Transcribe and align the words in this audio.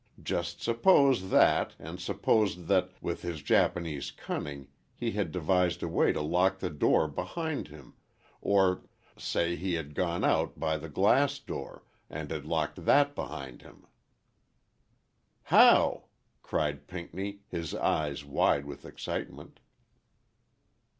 Just 0.23 0.63
suppose 0.63 1.29
that, 1.29 1.75
and 1.77 1.99
suppose 1.99 2.65
that, 2.65 2.89
with 3.03 3.21
his 3.21 3.43
Japanese 3.43 4.09
cunning 4.09 4.67
he 4.95 5.11
had 5.11 5.31
devised 5.31 5.83
a 5.83 5.87
way 5.87 6.11
to 6.11 6.21
lock 6.21 6.57
the 6.57 6.71
door 6.71 7.07
behind 7.07 7.67
him—or, 7.67 8.81
say, 9.15 9.55
he 9.55 9.75
had 9.75 9.93
gone 9.93 10.23
out 10.23 10.59
by 10.59 10.75
the 10.79 10.89
glass 10.89 11.37
door, 11.37 11.83
and 12.09 12.31
had 12.31 12.47
locked 12.47 12.83
that 12.85 13.13
behind 13.13 13.61
him." 13.61 13.85
"How?" 15.43 16.05
cried 16.41 16.87
Pinckney, 16.87 17.41
his 17.47 17.75
eyes 17.75 18.25
wide 18.25 18.65
with 18.65 18.85
excitement. 18.85 19.59